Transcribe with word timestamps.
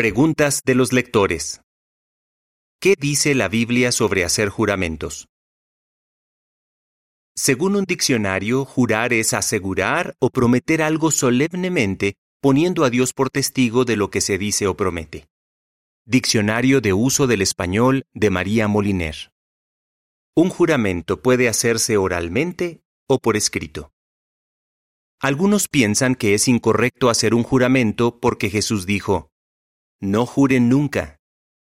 Preguntas 0.00 0.62
de 0.64 0.74
los 0.74 0.94
lectores. 0.94 1.60
¿Qué 2.80 2.94
dice 2.98 3.34
la 3.34 3.48
Biblia 3.48 3.92
sobre 3.92 4.24
hacer 4.24 4.48
juramentos? 4.48 5.28
Según 7.36 7.76
un 7.76 7.84
diccionario, 7.84 8.64
jurar 8.64 9.12
es 9.12 9.34
asegurar 9.34 10.14
o 10.18 10.30
prometer 10.30 10.80
algo 10.80 11.10
solemnemente 11.10 12.14
poniendo 12.40 12.84
a 12.84 12.88
Dios 12.88 13.12
por 13.12 13.28
testigo 13.28 13.84
de 13.84 13.96
lo 13.96 14.08
que 14.08 14.22
se 14.22 14.38
dice 14.38 14.66
o 14.68 14.74
promete. 14.74 15.26
Diccionario 16.06 16.80
de 16.80 16.94
uso 16.94 17.26
del 17.26 17.42
español 17.42 18.06
de 18.14 18.30
María 18.30 18.68
Moliner. 18.68 19.30
Un 20.34 20.48
juramento 20.48 21.20
puede 21.20 21.46
hacerse 21.46 21.98
oralmente 21.98 22.80
o 23.06 23.18
por 23.18 23.36
escrito. 23.36 23.92
Algunos 25.20 25.68
piensan 25.68 26.14
que 26.14 26.32
es 26.32 26.48
incorrecto 26.48 27.10
hacer 27.10 27.34
un 27.34 27.42
juramento 27.42 28.18
porque 28.18 28.48
Jesús 28.48 28.86
dijo, 28.86 29.30
No 30.00 30.24
juren 30.24 30.68
nunca. 30.68 31.18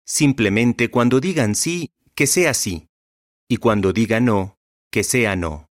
Simplemente 0.06 0.90
cuando 0.90 1.20
digan 1.20 1.54
sí, 1.54 1.90
que 2.14 2.26
sea 2.26 2.52
sí, 2.52 2.88
y 3.48 3.56
cuando 3.56 3.92
digan 3.92 4.26
no, 4.26 4.58
que 4.90 5.02
sea 5.02 5.34
no. 5.34 5.68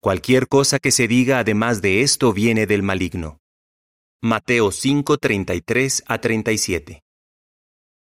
Cualquier 0.00 0.48
cosa 0.48 0.78
que 0.78 0.90
se 0.90 1.08
diga 1.08 1.38
además 1.38 1.82
de 1.82 2.02
esto 2.02 2.32
viene 2.32 2.66
del 2.66 2.82
maligno. 2.82 3.38
Mateo 4.22 4.72
5, 4.72 5.18
33 5.18 6.04
a 6.06 6.20
37. 6.20 7.02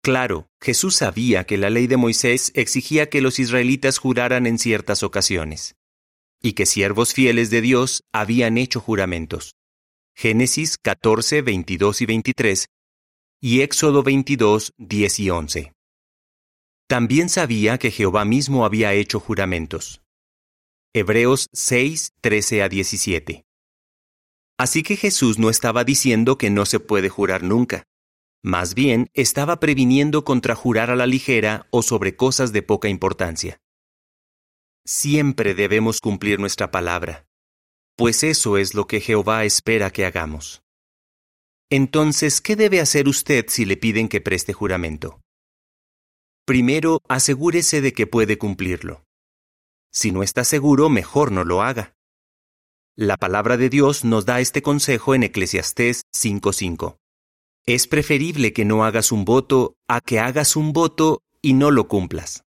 Claro, 0.03 0.49
Jesús 0.61 0.97
sabía 0.97 1.45
que 1.45 1.57
la 1.57 1.71
ley 1.71 1.87
de 1.87 1.97
Moisés 1.97 2.53
exigía 2.55 3.09
que 3.09 3.23
los 3.23 3.39
israelitas 3.39 3.97
juraran 3.97 4.47
en 4.47 4.59
ciertas 4.59 5.03
ocasiones, 5.03 5.77
y 6.43 6.53
que 6.53 6.67
siervos 6.67 7.15
fieles 7.15 7.49
de 7.49 7.63
Dios 7.63 8.05
habían 8.13 8.59
hecho 8.59 8.81
juramentos. 8.81 9.55
Génesis 10.15 10.77
14, 10.77 11.41
22 11.41 12.03
y 12.03 12.07
23, 12.07 12.67
y 13.47 13.61
Éxodo 13.61 14.03
22, 14.03 14.73
10 14.79 15.21
y 15.21 15.29
11. 15.29 15.73
También 16.89 17.29
sabía 17.29 17.77
que 17.77 17.91
Jehová 17.91 18.25
mismo 18.25 18.65
había 18.65 18.95
hecho 18.95 19.21
juramentos. 19.21 20.01
Hebreos 20.95 21.51
6, 21.53 22.13
13 22.23 22.63
a 22.63 22.71
17. 22.71 23.45
Así 24.59 24.83
que 24.83 24.97
Jesús 24.97 25.39
no 25.39 25.51
estaba 25.51 25.85
diciendo 25.85 26.39
que 26.39 26.49
no 26.49 26.65
se 26.65 26.81
puede 26.81 27.11
jurar 27.11 27.43
nunca. 27.43 27.85
Más 28.43 28.75
bien, 28.75 29.11
estaba 29.13 29.61
previniendo 29.61 30.25
contra 30.25 30.55
jurar 30.55 30.89
a 30.89 30.97
la 30.97 31.07
ligera 31.07 31.67
o 31.71 31.83
sobre 31.83 32.17
cosas 32.17 32.51
de 32.55 32.63
poca 32.63 32.89
importancia. 32.89 33.59
Siempre 34.87 35.53
debemos 35.53 36.01
cumplir 36.01 36.41
nuestra 36.41 36.71
palabra, 36.71 37.27
pues 37.95 38.23
eso 38.23 38.57
es 38.57 38.73
lo 38.73 38.87
que 38.87 39.03
Jehová 39.03 39.45
espera 39.45 39.91
que 39.91 40.07
hagamos. 40.07 40.64
Entonces, 41.71 42.41
¿qué 42.41 42.57
debe 42.57 42.81
hacer 42.81 43.09
usted 43.09 43.47
si 43.49 43.65
le 43.65 43.77
piden 43.77 44.09
que 44.09 44.21
preste 44.21 44.53
juramento? 44.53 45.21
Primero, 46.47 47.01
asegúrese 47.09 47.81
de 47.81 47.93
que 47.93 48.07
puede 48.07 48.37
cumplirlo. 48.37 49.05
Si 49.91 50.13
no 50.13 50.23
está 50.23 50.45
seguro, 50.45 50.91
mejor 50.91 51.33
no 51.33 51.45
lo 51.45 51.63
haga. 51.63 51.95
La 52.97 53.17
palabra 53.17 53.57
de 53.57 53.71
Dios 53.71 54.05
nos 54.05 54.27
da 54.27 54.41
este 54.41 54.61
consejo 54.61 55.15
en 55.15 55.23
Eclesiastés 55.23 56.03
5:5. 56.13 56.99
Es 57.67 57.87
preferible 57.87 58.53
que 58.53 58.65
no 58.65 58.85
hagas 58.85 59.11
un 59.11 59.25
voto 59.25 59.75
a 59.89 60.01
que 60.01 60.21
hagas 60.21 60.57
un 60.57 60.73
voto 60.73 61.23
y 61.41 61.55
no 61.55 61.71
lo 61.71 61.89
cumplas. 61.89 62.45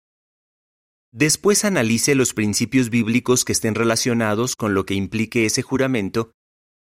Después 1.12 1.66
analice 1.66 2.14
los 2.14 2.32
principios 2.32 2.88
bíblicos 2.88 3.44
que 3.44 3.52
estén 3.52 3.74
relacionados 3.74 4.56
con 4.56 4.72
lo 4.72 4.86
que 4.86 4.94
implique 4.94 5.44
ese 5.44 5.60
juramento 5.60 6.32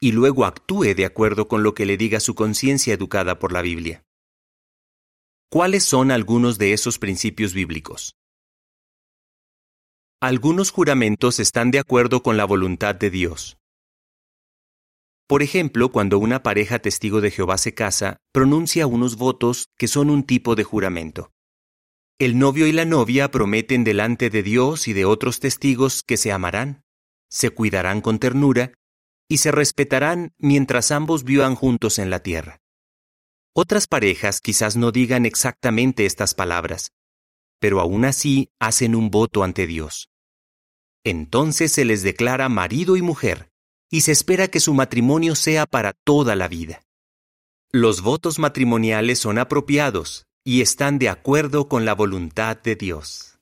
y 0.05 0.11
luego 0.11 0.45
actúe 0.45 0.93
de 0.93 1.03
acuerdo 1.03 1.47
con 1.47 1.63
lo 1.63 1.73
que 1.73 1.87
le 1.87 1.97
diga 1.97 2.19
su 2.19 2.35
conciencia 2.35 2.93
educada 2.93 3.39
por 3.39 3.51
la 3.51 3.63
Biblia. 3.63 4.03
¿Cuáles 5.49 5.83
son 5.83 6.11
algunos 6.11 6.59
de 6.59 6.73
esos 6.73 6.99
principios 6.99 7.55
bíblicos? 7.55 8.15
Algunos 10.21 10.69
juramentos 10.69 11.39
están 11.39 11.71
de 11.71 11.79
acuerdo 11.79 12.21
con 12.21 12.37
la 12.37 12.45
voluntad 12.45 12.93
de 12.93 13.09
Dios. 13.09 13.57
Por 15.25 15.41
ejemplo, 15.41 15.91
cuando 15.91 16.19
una 16.19 16.43
pareja 16.43 16.77
testigo 16.77 17.19
de 17.19 17.31
Jehová 17.31 17.57
se 17.57 17.73
casa, 17.73 18.17
pronuncia 18.31 18.85
unos 18.85 19.15
votos 19.15 19.69
que 19.75 19.87
son 19.87 20.11
un 20.11 20.21
tipo 20.21 20.53
de 20.53 20.65
juramento. 20.65 21.31
El 22.19 22.37
novio 22.37 22.67
y 22.67 22.73
la 22.73 22.85
novia 22.85 23.31
prometen 23.31 23.83
delante 23.83 24.29
de 24.29 24.43
Dios 24.43 24.87
y 24.87 24.93
de 24.93 25.05
otros 25.05 25.39
testigos 25.39 26.03
que 26.03 26.17
se 26.17 26.31
amarán, 26.31 26.83
se 27.27 27.49
cuidarán 27.49 28.01
con 28.01 28.19
ternura 28.19 28.73
y 29.27 29.37
se 29.37 29.51
respetarán 29.51 30.33
mientras 30.37 30.91
ambos 30.91 31.23
vivan 31.23 31.55
juntos 31.55 31.99
en 31.99 32.09
la 32.09 32.19
tierra. 32.19 32.61
Otras 33.53 33.87
parejas 33.87 34.41
quizás 34.41 34.75
no 34.75 34.91
digan 34.91 35.25
exactamente 35.25 36.05
estas 36.05 36.33
palabras, 36.33 36.91
pero 37.59 37.79
aún 37.79 38.05
así 38.05 38.49
hacen 38.59 38.95
un 38.95 39.09
voto 39.09 39.43
ante 39.43 39.65
Dios. 39.65 40.09
Entonces 41.03 41.71
se 41.71 41.85
les 41.85 42.03
declara 42.03 42.49
marido 42.49 42.97
y 42.97 43.01
mujer, 43.01 43.49
y 43.89 44.01
se 44.01 44.11
espera 44.11 44.47
que 44.47 44.59
su 44.59 44.73
matrimonio 44.73 45.35
sea 45.35 45.65
para 45.65 45.93
toda 46.03 46.35
la 46.35 46.47
vida. 46.47 46.81
Los 47.71 48.01
votos 48.01 48.39
matrimoniales 48.39 49.19
son 49.19 49.37
apropiados 49.37 50.25
y 50.43 50.61
están 50.61 50.99
de 50.99 51.09
acuerdo 51.09 51.67
con 51.67 51.85
la 51.85 51.93
voluntad 51.93 52.57
de 52.61 52.75
Dios. 52.75 53.39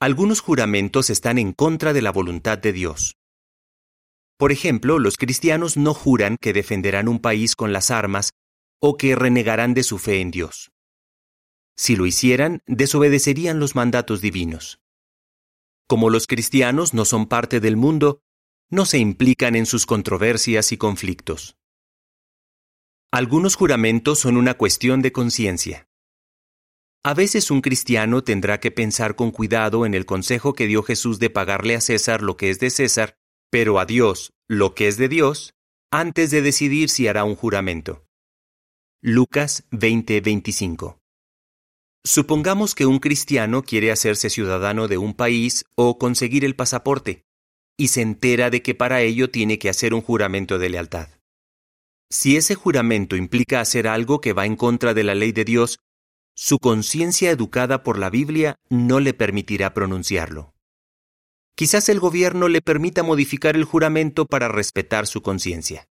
Algunos 0.00 0.40
juramentos 0.40 1.10
están 1.10 1.38
en 1.38 1.52
contra 1.52 1.92
de 1.92 2.02
la 2.02 2.10
voluntad 2.10 2.58
de 2.58 2.72
Dios. 2.72 3.16
Por 4.42 4.50
ejemplo, 4.50 4.98
los 4.98 5.18
cristianos 5.18 5.76
no 5.76 5.94
juran 5.94 6.36
que 6.36 6.52
defenderán 6.52 7.06
un 7.06 7.20
país 7.20 7.54
con 7.54 7.72
las 7.72 7.92
armas 7.92 8.32
o 8.80 8.96
que 8.96 9.14
renegarán 9.14 9.72
de 9.72 9.84
su 9.84 9.98
fe 9.98 10.20
en 10.20 10.32
Dios. 10.32 10.72
Si 11.76 11.94
lo 11.94 12.06
hicieran, 12.06 12.60
desobedecerían 12.66 13.60
los 13.60 13.76
mandatos 13.76 14.20
divinos. 14.20 14.80
Como 15.86 16.10
los 16.10 16.26
cristianos 16.26 16.92
no 16.92 17.04
son 17.04 17.26
parte 17.26 17.60
del 17.60 17.76
mundo, 17.76 18.20
no 18.68 18.84
se 18.84 18.98
implican 18.98 19.54
en 19.54 19.64
sus 19.64 19.86
controversias 19.86 20.72
y 20.72 20.76
conflictos. 20.76 21.54
Algunos 23.12 23.54
juramentos 23.54 24.18
son 24.18 24.36
una 24.36 24.54
cuestión 24.54 25.02
de 25.02 25.12
conciencia. 25.12 25.86
A 27.04 27.14
veces 27.14 27.52
un 27.52 27.60
cristiano 27.60 28.24
tendrá 28.24 28.58
que 28.58 28.72
pensar 28.72 29.14
con 29.14 29.30
cuidado 29.30 29.86
en 29.86 29.94
el 29.94 30.04
consejo 30.04 30.52
que 30.52 30.66
dio 30.66 30.82
Jesús 30.82 31.20
de 31.20 31.30
pagarle 31.30 31.76
a 31.76 31.80
César 31.80 32.22
lo 32.22 32.36
que 32.36 32.50
es 32.50 32.58
de 32.58 32.70
César, 32.70 33.21
pero 33.52 33.78
a 33.78 33.84
Dios 33.84 34.32
lo 34.48 34.74
que 34.74 34.88
es 34.88 34.96
de 34.96 35.08
Dios, 35.08 35.52
antes 35.92 36.30
de 36.30 36.40
decidir 36.40 36.88
si 36.88 37.06
hará 37.06 37.24
un 37.24 37.36
juramento. 37.36 38.06
Lucas 39.02 39.64
20:25 39.70 40.96
Supongamos 42.02 42.74
que 42.74 42.86
un 42.86 42.98
cristiano 42.98 43.62
quiere 43.62 43.92
hacerse 43.92 44.30
ciudadano 44.30 44.88
de 44.88 44.96
un 44.96 45.12
país 45.12 45.66
o 45.76 45.98
conseguir 45.98 46.46
el 46.46 46.56
pasaporte 46.56 47.24
y 47.76 47.88
se 47.88 48.00
entera 48.00 48.48
de 48.48 48.62
que 48.62 48.74
para 48.74 49.02
ello 49.02 49.30
tiene 49.30 49.58
que 49.58 49.68
hacer 49.68 49.92
un 49.92 50.00
juramento 50.00 50.58
de 50.58 50.70
lealtad. 50.70 51.08
Si 52.10 52.36
ese 52.36 52.54
juramento 52.54 53.16
implica 53.16 53.60
hacer 53.60 53.86
algo 53.86 54.20
que 54.20 54.32
va 54.32 54.46
en 54.46 54.56
contra 54.56 54.94
de 54.94 55.04
la 55.04 55.14
ley 55.14 55.32
de 55.32 55.44
Dios, 55.44 55.78
su 56.34 56.58
conciencia 56.58 57.30
educada 57.30 57.82
por 57.82 57.98
la 57.98 58.08
Biblia 58.08 58.56
no 58.70 58.98
le 58.98 59.12
permitirá 59.14 59.74
pronunciarlo. 59.74 60.54
Quizás 61.54 61.88
el 61.88 62.00
gobierno 62.00 62.48
le 62.48 62.62
permita 62.62 63.02
modificar 63.02 63.56
el 63.56 63.64
juramento 63.64 64.26
para 64.26 64.48
respetar 64.48 65.06
su 65.06 65.22
conciencia. 65.22 65.86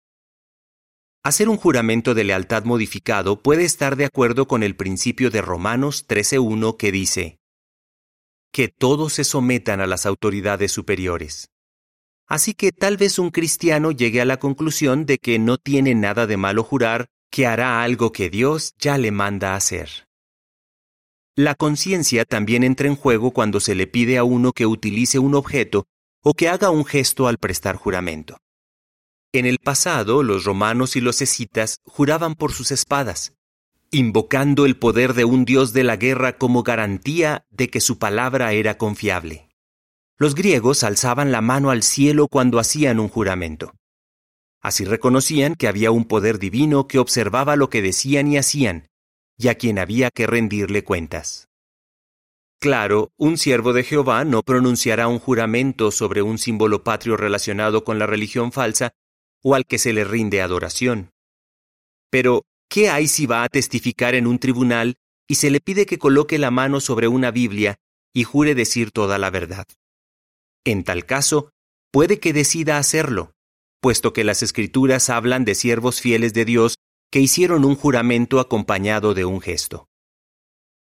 Hacer 1.24 1.48
un 1.48 1.56
juramento 1.56 2.14
de 2.14 2.24
lealtad 2.24 2.64
modificado 2.64 3.42
puede 3.42 3.64
estar 3.64 3.96
de 3.96 4.04
acuerdo 4.04 4.46
con 4.46 4.62
el 4.62 4.76
principio 4.76 5.30
de 5.30 5.42
Romanos 5.42 6.06
13.1 6.08 6.76
que 6.76 6.92
dice, 6.92 7.38
que 8.52 8.68
todos 8.68 9.12
se 9.14 9.24
sometan 9.24 9.80
a 9.80 9.86
las 9.86 10.06
autoridades 10.06 10.72
superiores. 10.72 11.50
Así 12.26 12.54
que 12.54 12.72
tal 12.72 12.96
vez 12.96 13.18
un 13.18 13.30
cristiano 13.30 13.90
llegue 13.90 14.20
a 14.20 14.24
la 14.24 14.38
conclusión 14.38 15.06
de 15.06 15.18
que 15.18 15.38
no 15.38 15.58
tiene 15.58 15.94
nada 15.94 16.26
de 16.26 16.36
malo 16.36 16.62
jurar 16.62 17.08
que 17.30 17.46
hará 17.46 17.82
algo 17.82 18.12
que 18.12 18.30
Dios 18.30 18.74
ya 18.78 18.98
le 18.98 19.10
manda 19.10 19.54
hacer. 19.54 20.07
La 21.38 21.54
conciencia 21.54 22.24
también 22.24 22.64
entra 22.64 22.88
en 22.88 22.96
juego 22.96 23.30
cuando 23.30 23.60
se 23.60 23.76
le 23.76 23.86
pide 23.86 24.18
a 24.18 24.24
uno 24.24 24.50
que 24.50 24.66
utilice 24.66 25.20
un 25.20 25.36
objeto 25.36 25.86
o 26.20 26.34
que 26.34 26.48
haga 26.48 26.70
un 26.70 26.84
gesto 26.84 27.28
al 27.28 27.38
prestar 27.38 27.76
juramento. 27.76 28.38
En 29.32 29.46
el 29.46 29.58
pasado, 29.60 30.24
los 30.24 30.42
romanos 30.42 30.96
y 30.96 31.00
los 31.00 31.22
escitas 31.22 31.78
juraban 31.84 32.34
por 32.34 32.50
sus 32.50 32.72
espadas, 32.72 33.34
invocando 33.92 34.66
el 34.66 34.76
poder 34.76 35.14
de 35.14 35.24
un 35.24 35.44
dios 35.44 35.72
de 35.72 35.84
la 35.84 35.94
guerra 35.94 36.38
como 36.38 36.64
garantía 36.64 37.46
de 37.50 37.70
que 37.70 37.80
su 37.80 38.00
palabra 38.00 38.52
era 38.52 38.76
confiable. 38.76 39.48
Los 40.16 40.34
griegos 40.34 40.82
alzaban 40.82 41.30
la 41.30 41.40
mano 41.40 41.70
al 41.70 41.84
cielo 41.84 42.26
cuando 42.26 42.58
hacían 42.58 42.98
un 42.98 43.08
juramento. 43.08 43.76
Así 44.60 44.84
reconocían 44.84 45.54
que 45.54 45.68
había 45.68 45.92
un 45.92 46.04
poder 46.04 46.40
divino 46.40 46.88
que 46.88 46.98
observaba 46.98 47.54
lo 47.54 47.70
que 47.70 47.80
decían 47.80 48.26
y 48.26 48.38
hacían, 48.38 48.88
y 49.38 49.48
a 49.48 49.54
quien 49.54 49.78
había 49.78 50.10
que 50.10 50.26
rendirle 50.26 50.84
cuentas. 50.84 51.48
Claro, 52.60 53.12
un 53.16 53.38
siervo 53.38 53.72
de 53.72 53.84
Jehová 53.84 54.24
no 54.24 54.42
pronunciará 54.42 55.06
un 55.06 55.20
juramento 55.20 55.92
sobre 55.92 56.22
un 56.22 56.38
símbolo 56.38 56.82
patrio 56.82 57.16
relacionado 57.16 57.84
con 57.84 58.00
la 58.00 58.06
religión 58.06 58.50
falsa 58.50 58.90
o 59.44 59.54
al 59.54 59.64
que 59.64 59.78
se 59.78 59.92
le 59.92 60.02
rinde 60.02 60.42
adoración. 60.42 61.12
Pero, 62.10 62.42
¿qué 62.68 62.90
hay 62.90 63.06
si 63.06 63.26
va 63.26 63.44
a 63.44 63.48
testificar 63.48 64.16
en 64.16 64.26
un 64.26 64.40
tribunal 64.40 64.96
y 65.28 65.36
se 65.36 65.50
le 65.50 65.60
pide 65.60 65.86
que 65.86 65.98
coloque 65.98 66.36
la 66.38 66.50
mano 66.50 66.80
sobre 66.80 67.06
una 67.06 67.30
Biblia 67.30 67.76
y 68.12 68.24
jure 68.24 68.56
decir 68.56 68.90
toda 68.90 69.18
la 69.18 69.30
verdad? 69.30 69.66
En 70.64 70.82
tal 70.82 71.06
caso, 71.06 71.52
puede 71.92 72.18
que 72.18 72.32
decida 72.32 72.78
hacerlo, 72.78 73.34
puesto 73.80 74.12
que 74.12 74.24
las 74.24 74.42
escrituras 74.42 75.10
hablan 75.10 75.44
de 75.44 75.54
siervos 75.54 76.00
fieles 76.00 76.34
de 76.34 76.44
Dios 76.44 76.77
que 77.10 77.20
hicieron 77.20 77.64
un 77.64 77.74
juramento 77.74 78.40
acompañado 78.40 79.14
de 79.14 79.24
un 79.24 79.40
gesto. 79.40 79.88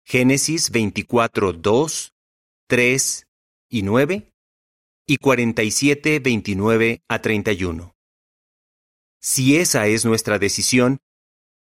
Génesis 0.05 0.71
24, 0.71 1.53
2, 1.53 2.13
3 2.67 3.27
y 3.71 3.83
9 3.83 4.33
y 5.07 5.17
47, 5.17 6.21
29 6.21 7.03
a 7.09 7.19
31. 7.21 7.95
Si 9.21 9.57
esa 9.57 9.87
es 9.87 10.05
nuestra 10.05 10.39
decisión, 10.39 10.99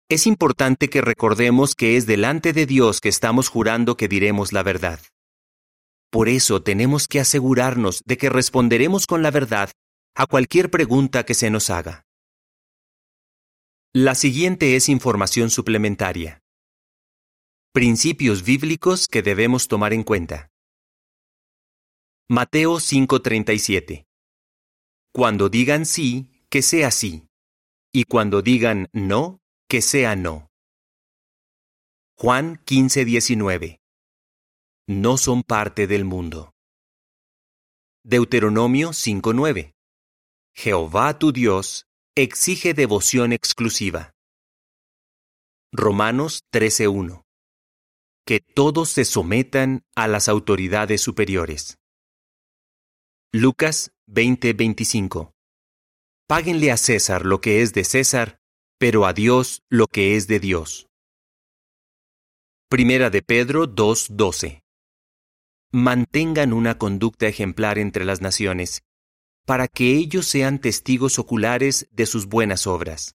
es 0.08 0.26
importante 0.26 0.90
que 0.90 1.00
recordemos 1.00 1.74
que 1.74 1.96
es 1.96 2.06
delante 2.06 2.52
de 2.52 2.66
Dios 2.66 3.00
que 3.00 3.08
estamos 3.08 3.48
jurando 3.48 3.96
que 3.96 4.08
diremos 4.08 4.52
la 4.52 4.62
verdad. 4.62 5.00
Por 6.10 6.28
eso 6.28 6.62
tenemos 6.62 7.06
que 7.06 7.20
asegurarnos 7.20 8.02
de 8.04 8.16
que 8.18 8.28
responderemos 8.28 9.06
con 9.06 9.22
la 9.22 9.30
verdad 9.30 9.70
a 10.16 10.26
cualquier 10.26 10.70
pregunta 10.70 11.24
que 11.24 11.34
se 11.34 11.50
nos 11.50 11.70
haga. 11.70 12.04
La 13.92 14.14
siguiente 14.14 14.76
es 14.76 14.88
información 14.88 15.50
suplementaria. 15.50 16.44
Principios 17.72 18.44
bíblicos 18.44 19.08
que 19.08 19.20
debemos 19.20 19.66
tomar 19.66 19.92
en 19.92 20.04
cuenta. 20.04 20.52
Mateo 22.28 22.78
5:37. 22.78 24.06
Cuando 25.12 25.48
digan 25.48 25.86
sí, 25.86 26.30
que 26.48 26.62
sea 26.62 26.92
sí, 26.92 27.26
y 27.92 28.04
cuando 28.04 28.42
digan 28.42 28.88
no, 28.92 29.40
que 29.68 29.82
sea 29.82 30.14
no. 30.14 30.52
Juan 32.16 32.62
15:19. 32.64 33.80
No 34.86 35.16
son 35.16 35.42
parte 35.42 35.88
del 35.88 36.04
mundo. 36.04 36.52
Deuteronomio 38.04 38.92
5:9. 38.92 39.74
Jehová 40.54 41.18
tu 41.18 41.32
Dios 41.32 41.89
exige 42.16 42.74
devoción 42.74 43.32
exclusiva. 43.32 44.12
Romanos 45.72 46.42
13:1. 46.52 47.24
Que 48.26 48.40
todos 48.40 48.90
se 48.90 49.04
sometan 49.04 49.84
a 49.94 50.08
las 50.08 50.28
autoridades 50.28 51.00
superiores. 51.00 51.78
Lucas 53.32 53.92
20:25. 54.06 55.32
Páguenle 56.26 56.72
a 56.72 56.76
César 56.76 57.24
lo 57.24 57.40
que 57.40 57.62
es 57.62 57.72
de 57.72 57.84
César, 57.84 58.40
pero 58.78 59.06
a 59.06 59.12
Dios 59.12 59.62
lo 59.68 59.86
que 59.86 60.16
es 60.16 60.26
de 60.26 60.40
Dios. 60.40 60.88
Primera 62.68 63.10
de 63.10 63.22
Pedro 63.22 63.66
2:12. 63.66 64.62
Mantengan 65.72 66.52
una 66.52 66.76
conducta 66.76 67.28
ejemplar 67.28 67.78
entre 67.78 68.04
las 68.04 68.20
naciones, 68.20 68.82
para 69.50 69.66
que 69.66 69.96
ellos 69.96 70.26
sean 70.26 70.60
testigos 70.60 71.18
oculares 71.18 71.88
de 71.90 72.06
sus 72.06 72.26
buenas 72.26 72.68
obras. 72.68 73.16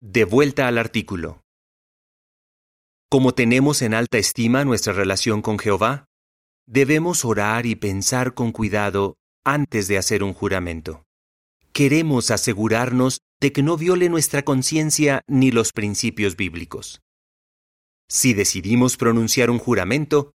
De 0.00 0.24
vuelta 0.24 0.66
al 0.66 0.76
artículo. 0.76 1.44
Como 3.08 3.32
tenemos 3.32 3.80
en 3.82 3.94
alta 3.94 4.18
estima 4.18 4.64
nuestra 4.64 4.92
relación 4.92 5.40
con 5.40 5.60
Jehová, 5.60 6.06
debemos 6.66 7.24
orar 7.24 7.64
y 7.64 7.76
pensar 7.76 8.34
con 8.34 8.50
cuidado 8.50 9.14
antes 9.44 9.86
de 9.86 9.98
hacer 9.98 10.24
un 10.24 10.34
juramento. 10.34 11.04
Queremos 11.72 12.32
asegurarnos 12.32 13.20
de 13.40 13.52
que 13.52 13.62
no 13.62 13.76
viole 13.76 14.08
nuestra 14.08 14.42
conciencia 14.42 15.22
ni 15.28 15.52
los 15.52 15.70
principios 15.70 16.34
bíblicos. 16.34 17.02
Si 18.08 18.34
decidimos 18.34 18.96
pronunciar 18.96 19.48
un 19.48 19.60
juramento, 19.60 20.32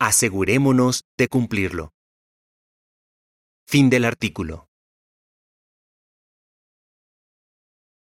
asegurémonos 0.00 1.02
de 1.18 1.28
cumplirlo. 1.28 1.92
Fin 3.68 3.90
del 3.90 4.04
artículo. 4.04 4.65